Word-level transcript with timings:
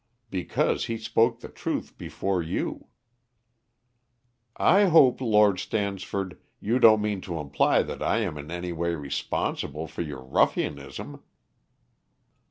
"Because 0.31 0.85
he 0.85 0.97
spoke 0.97 1.41
the 1.41 1.47
truth 1.47 1.95
before 1.95 2.41
you." 2.41 2.87
"I 4.57 4.85
hope, 4.85 5.21
Lord 5.21 5.59
Stansford, 5.59 6.39
you 6.59 6.79
don't 6.79 7.03
mean 7.03 7.21
to 7.21 7.37
imply 7.37 7.83
that 7.83 8.01
I 8.01 8.17
am 8.21 8.35
in 8.35 8.49
any 8.49 8.71
way 8.73 8.95
responsible 8.95 9.85
for 9.85 10.01
your 10.01 10.23
ruffianism?" 10.23 11.21